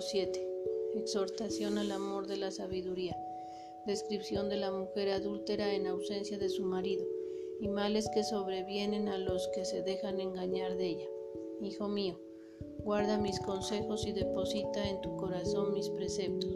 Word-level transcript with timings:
7. 0.00 0.48
Exhortación 0.94 1.76
al 1.76 1.92
amor 1.92 2.26
de 2.26 2.38
la 2.38 2.50
sabiduría. 2.50 3.14
Descripción 3.84 4.48
de 4.48 4.56
la 4.56 4.70
mujer 4.70 5.10
adúltera 5.10 5.74
en 5.74 5.86
ausencia 5.86 6.38
de 6.38 6.48
su 6.48 6.64
marido 6.64 7.04
y 7.60 7.68
males 7.68 8.08
que 8.14 8.24
sobrevienen 8.24 9.08
a 9.08 9.18
los 9.18 9.46
que 9.48 9.66
se 9.66 9.82
dejan 9.82 10.18
engañar 10.18 10.78
de 10.78 10.86
ella. 10.86 11.08
Hijo 11.60 11.88
mío, 11.88 12.18
guarda 12.84 13.18
mis 13.18 13.38
consejos 13.40 14.06
y 14.06 14.12
deposita 14.12 14.88
en 14.88 15.02
tu 15.02 15.14
corazón 15.18 15.74
mis 15.74 15.90
preceptos. 15.90 16.50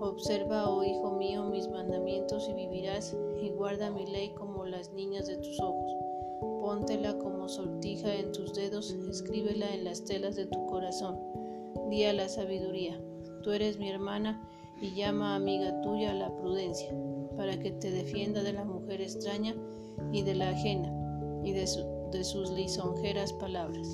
Observa, 0.00 0.68
oh 0.68 0.82
hijo 0.82 1.12
mío, 1.12 1.44
mis 1.44 1.68
mandamientos 1.68 2.48
y 2.48 2.54
vivirás, 2.54 3.16
y 3.40 3.50
guarda 3.50 3.92
mi 3.92 4.06
ley 4.06 4.34
como 4.34 4.66
las 4.66 4.92
niñas 4.92 5.28
de 5.28 5.36
tus 5.36 5.60
ojos. 5.60 5.92
Póntela 6.40 7.16
como 7.18 7.48
sortija 7.48 8.12
en 8.12 8.32
tus 8.32 8.54
dedos, 8.54 8.92
escríbela 9.08 9.72
en 9.72 9.84
las 9.84 10.04
telas 10.04 10.34
de 10.34 10.46
tu 10.46 10.66
corazón. 10.66 11.16
Di 11.90 12.04
a 12.04 12.12
la 12.12 12.28
sabiduría, 12.28 13.00
tú 13.42 13.52
eres 13.52 13.78
mi 13.78 13.88
hermana, 13.88 14.48
y 14.80 14.94
llama 14.94 15.34
amiga 15.34 15.80
tuya 15.80 16.14
la 16.14 16.34
prudencia, 16.36 16.94
para 17.36 17.58
que 17.58 17.72
te 17.72 17.90
defienda 17.90 18.42
de 18.42 18.52
la 18.52 18.64
mujer 18.64 19.00
extraña 19.00 19.54
y 20.12 20.22
de 20.22 20.34
la 20.34 20.50
ajena, 20.50 20.92
y 21.44 21.52
de, 21.52 21.68
de 22.12 22.24
sus 22.24 22.50
lisonjeras 22.50 23.32
palabras. 23.32 23.88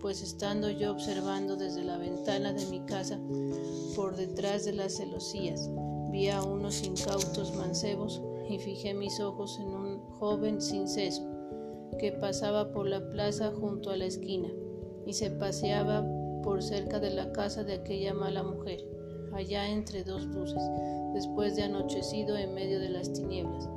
Pues 0.00 0.22
estando 0.22 0.70
yo 0.70 0.92
observando 0.92 1.56
desde 1.56 1.82
la 1.82 1.98
ventana 1.98 2.52
de 2.52 2.64
mi 2.66 2.80
casa, 2.80 3.18
por 3.96 4.16
detrás 4.16 4.64
de 4.64 4.72
las 4.72 4.96
celosías, 4.96 5.70
vi 6.10 6.28
a 6.28 6.42
unos 6.42 6.82
incautos 6.84 7.54
mancebos 7.54 8.22
y 8.48 8.58
fijé 8.58 8.94
mis 8.94 9.20
ojos 9.20 9.58
en 9.60 9.68
un 9.68 10.00
joven 10.18 10.60
sin 10.60 10.88
seso 10.88 11.22
que 11.98 12.12
pasaba 12.12 12.72
por 12.72 12.88
la 12.88 13.10
plaza 13.10 13.52
junto 13.52 13.90
a 13.90 13.96
la 13.96 14.06
esquina 14.06 14.48
y 15.06 15.12
se 15.12 15.30
paseaba 15.30 16.04
por 16.42 16.62
cerca 16.62 17.00
de 17.00 17.10
la 17.10 17.32
casa 17.32 17.64
de 17.64 17.74
aquella 17.74 18.14
mala 18.14 18.42
mujer, 18.42 18.84
allá 19.32 19.68
entre 19.68 20.04
dos 20.04 20.24
luces, 20.26 20.62
después 21.14 21.56
de 21.56 21.64
anochecido 21.64 22.36
en 22.36 22.54
medio 22.54 22.80
de 22.80 22.88
las 22.88 23.12
tinieblas, 23.12 23.68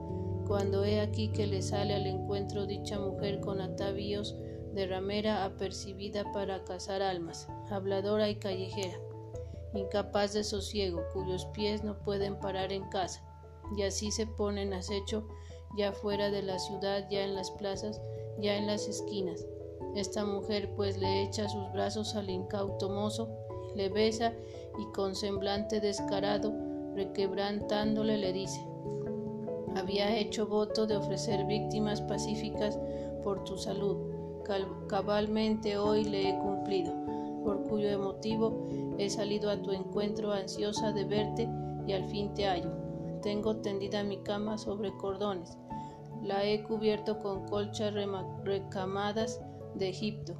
cuando 0.47 0.83
he 0.83 0.99
aquí 0.99 1.29
que 1.29 1.47
le 1.47 1.61
sale 1.61 1.93
al 1.93 2.07
encuentro 2.07 2.65
dicha 2.65 2.99
mujer 2.99 3.39
con 3.39 3.61
atavíos 3.61 4.35
de 4.73 4.87
ramera 4.87 5.45
apercibida 5.45 6.31
para 6.31 6.63
cazar 6.63 7.01
almas, 7.01 7.47
habladora 7.69 8.29
y 8.29 8.35
callejera, 8.35 8.99
incapaz 9.73 10.33
de 10.33 10.43
sosiego, 10.43 11.03
cuyos 11.13 11.45
pies 11.47 11.83
no 11.83 11.99
pueden 11.99 12.39
parar 12.39 12.73
en 12.73 12.87
casa, 12.89 13.23
y 13.77 13.83
así 13.83 14.11
se 14.11 14.27
ponen 14.27 14.73
acecho 14.73 15.27
ya 15.77 15.91
fuera 15.91 16.29
de 16.29 16.43
la 16.43 16.59
ciudad, 16.59 17.07
ya 17.09 17.23
en 17.23 17.35
las 17.35 17.51
plazas, 17.51 18.01
ya 18.39 18.57
en 18.57 18.67
las 18.67 18.87
esquinas, 18.87 19.45
esta 19.95 20.25
mujer 20.25 20.73
pues 20.75 20.97
le 20.97 21.23
echa 21.23 21.47
sus 21.47 21.71
brazos 21.71 22.15
al 22.15 22.29
incauto 22.29 22.89
mozo, 22.89 23.29
le 23.75 23.89
besa 23.89 24.33
y 24.79 24.85
con 24.93 25.15
semblante 25.15 25.79
descarado, 25.79 26.53
requebrantándole, 26.95 28.17
le 28.17 28.33
dice, 28.33 28.65
había 29.75 30.15
hecho 30.17 30.47
voto 30.47 30.85
de 30.85 30.95
ofrecer 30.95 31.45
víctimas 31.45 32.01
pacíficas 32.01 32.77
por 33.23 33.43
tu 33.43 33.57
salud, 33.57 33.97
cabalmente 34.87 35.77
hoy 35.77 36.03
le 36.03 36.29
he 36.29 36.39
cumplido, 36.39 36.93
por 37.43 37.63
cuyo 37.63 37.97
motivo 37.99 38.67
he 38.97 39.09
salido 39.09 39.49
a 39.49 39.61
tu 39.61 39.71
encuentro 39.71 40.31
ansiosa 40.31 40.91
de 40.91 41.05
verte 41.05 41.49
y 41.87 41.93
al 41.93 42.05
fin 42.05 42.33
te 42.33 42.45
hallo. 42.45 42.71
Tengo 43.21 43.57
tendida 43.57 44.03
mi 44.03 44.17
cama 44.17 44.57
sobre 44.57 44.95
cordones, 44.97 45.57
la 46.21 46.43
he 46.43 46.63
cubierto 46.63 47.19
con 47.19 47.47
colchas 47.47 47.93
recamadas, 48.43 49.41
de 49.75 49.89
Egipto. 49.89 50.35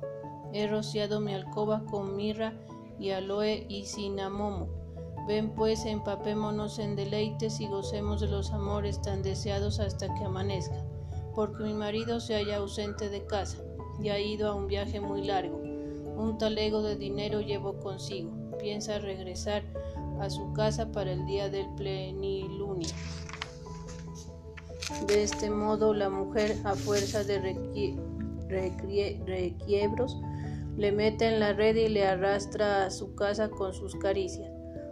He 0.54 0.68
rociado 0.68 1.20
mi 1.20 1.34
alcoba 1.34 1.84
con 1.90 2.16
mirra 2.16 2.54
y 3.00 3.10
aloe 3.10 3.66
y 3.68 3.86
cinamomo. 3.86 4.68
Ven 5.28 5.52
pues, 5.56 5.86
empapémonos 5.86 6.80
en 6.80 6.96
deleites 6.96 7.60
y 7.60 7.68
gocemos 7.68 8.22
de 8.22 8.28
los 8.28 8.52
amores 8.52 9.02
tan 9.02 9.24
deseados 9.24 9.80
hasta 9.80 10.14
que 10.14 10.26
amanezca, 10.26 10.84
porque 11.34 11.64
mi 11.64 11.74
marido 11.74 12.20
se 12.20 12.36
halla 12.36 12.58
ausente 12.58 13.10
de 13.10 13.26
casa 13.26 13.58
y 14.02 14.10
ha 14.10 14.20
ido 14.20 14.50
a 14.50 14.56
un 14.56 14.68
viaje 14.68 15.00
muy 15.00 15.24
largo. 15.24 15.58
Un 16.18 16.38
talego 16.38 16.82
de 16.82 16.96
dinero 16.96 17.42
llevo 17.42 17.80
consigo. 17.80 18.32
Piensa 18.60 19.00
regresar 19.00 19.64
a 20.20 20.30
su 20.30 20.54
casa 20.54 20.92
para 20.92 21.12
el 21.12 21.26
día 21.26 21.50
del 21.50 21.68
plenilunio. 21.76 22.90
De 25.08 25.24
este 25.24 25.50
modo 25.50 25.94
la 25.94 26.10
mujer, 26.10 26.58
a 26.64 26.76
fuerza 26.76 27.24
de 27.24 27.40
requiebros, 28.54 30.18
le 30.78 30.92
mete 30.92 31.26
en 31.26 31.40
la 31.40 31.54
red 31.54 31.76
y 31.76 31.88
le 31.88 32.06
arrastra 32.06 32.86
a 32.86 32.92
su 32.92 33.16
casa 33.16 33.50
con 33.50 33.74
sus 33.74 33.96
caricias. 33.96 34.50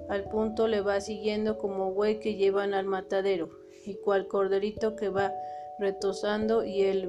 Al 0.09 0.25
punto 0.25 0.67
le 0.67 0.81
va 0.81 0.99
siguiendo 0.99 1.57
como 1.57 1.94
buey 1.94 2.19
que 2.19 2.35
llevan 2.35 2.73
al 2.73 2.85
matadero, 2.85 3.49
y 3.85 3.95
cual 3.95 4.27
corderito 4.27 4.95
que 4.95 5.09
va 5.09 5.33
retosando 5.79 6.63
y 6.63 6.83
el 6.83 7.07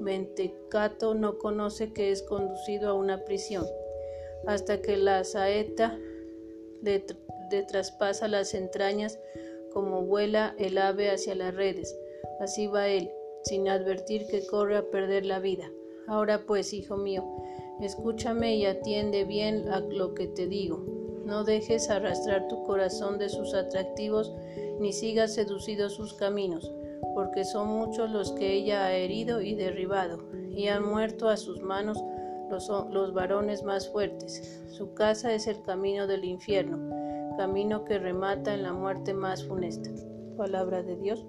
mentecato 0.00 1.14
no 1.14 1.38
conoce 1.38 1.92
que 1.92 2.10
es 2.10 2.22
conducido 2.22 2.90
a 2.90 2.94
una 2.94 3.24
prisión, 3.24 3.66
hasta 4.46 4.80
que 4.80 4.96
la 4.96 5.24
saeta 5.24 5.98
le, 6.82 7.04
le 7.50 7.62
traspasa 7.64 8.28
las 8.28 8.54
entrañas 8.54 9.18
como 9.72 10.02
vuela 10.02 10.54
el 10.58 10.78
ave 10.78 11.10
hacia 11.10 11.34
las 11.34 11.54
redes. 11.54 11.94
Así 12.40 12.66
va 12.66 12.88
él, 12.88 13.10
sin 13.44 13.68
advertir 13.68 14.26
que 14.26 14.46
corre 14.46 14.76
a 14.76 14.90
perder 14.90 15.26
la 15.26 15.38
vida. 15.38 15.70
Ahora 16.06 16.44
pues, 16.46 16.72
hijo 16.72 16.96
mío, 16.96 17.24
escúchame 17.80 18.56
y 18.56 18.66
atiende 18.66 19.24
bien 19.24 19.68
a 19.68 19.80
lo 19.80 20.14
que 20.14 20.26
te 20.26 20.46
digo. 20.46 20.84
No 21.24 21.44
dejes 21.44 21.90
arrastrar 21.90 22.48
tu 22.48 22.64
corazón 22.64 23.18
de 23.18 23.28
sus 23.28 23.52
atractivos, 23.52 24.34
ni 24.80 24.92
sigas 24.92 25.34
seducidos 25.34 25.94
sus 25.94 26.14
caminos, 26.14 26.72
porque 27.14 27.44
son 27.44 27.68
muchos 27.68 28.10
los 28.10 28.32
que 28.32 28.54
ella 28.54 28.86
ha 28.86 28.94
herido 28.94 29.42
y 29.42 29.54
derribado, 29.54 30.18
y 30.50 30.68
han 30.68 30.88
muerto 30.88 31.28
a 31.28 31.36
sus 31.36 31.60
manos 31.60 32.02
los, 32.50 32.68
los 32.90 33.12
varones 33.12 33.62
más 33.62 33.88
fuertes. 33.90 34.62
Su 34.70 34.94
casa 34.94 35.34
es 35.34 35.46
el 35.46 35.60
camino 35.62 36.06
del 36.06 36.24
infierno, 36.24 36.78
camino 37.36 37.84
que 37.84 37.98
remata 37.98 38.54
en 38.54 38.62
la 38.62 38.72
muerte 38.72 39.12
más 39.12 39.44
funesta. 39.44 39.90
Palabra 40.36 40.82
de 40.82 40.96
Dios. 40.96 41.26